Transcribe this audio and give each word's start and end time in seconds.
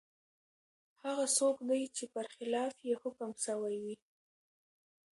هغه 1.03 1.25
څوک 1.37 1.57
دی 1.69 1.81
چي 1.95 2.05
پر 2.13 2.25
خلاف 2.35 2.73
یې 2.87 2.93
حکم 3.01 3.31
سوی 3.45 3.75
وي؟ 3.83 3.95